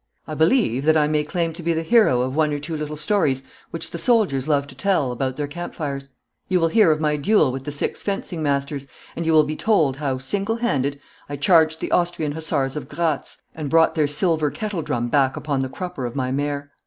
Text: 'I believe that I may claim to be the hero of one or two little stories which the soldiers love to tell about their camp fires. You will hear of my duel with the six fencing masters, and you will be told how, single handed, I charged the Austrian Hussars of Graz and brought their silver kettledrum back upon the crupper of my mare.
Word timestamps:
'I 0.25 0.33
believe 0.33 0.85
that 0.85 0.97
I 0.97 1.07
may 1.07 1.23
claim 1.23 1.53
to 1.53 1.61
be 1.61 1.73
the 1.73 1.83
hero 1.83 2.21
of 2.21 2.35
one 2.35 2.51
or 2.53 2.57
two 2.57 2.75
little 2.75 2.95
stories 2.95 3.43
which 3.69 3.91
the 3.91 3.99
soldiers 3.99 4.47
love 4.47 4.65
to 4.65 4.75
tell 4.75 5.11
about 5.11 5.35
their 5.35 5.45
camp 5.45 5.75
fires. 5.75 6.09
You 6.47 6.59
will 6.59 6.69
hear 6.69 6.91
of 6.91 6.99
my 6.99 7.17
duel 7.17 7.51
with 7.51 7.65
the 7.65 7.71
six 7.71 8.01
fencing 8.01 8.41
masters, 8.41 8.87
and 9.15 9.27
you 9.27 9.31
will 9.33 9.43
be 9.43 9.55
told 9.55 9.97
how, 9.97 10.17
single 10.17 10.55
handed, 10.55 10.99
I 11.29 11.35
charged 11.35 11.81
the 11.81 11.91
Austrian 11.91 12.31
Hussars 12.31 12.75
of 12.75 12.89
Graz 12.89 13.37
and 13.53 13.69
brought 13.69 13.93
their 13.93 14.07
silver 14.07 14.49
kettledrum 14.49 15.09
back 15.09 15.37
upon 15.37 15.59
the 15.59 15.69
crupper 15.69 16.07
of 16.07 16.15
my 16.15 16.31
mare. 16.31 16.71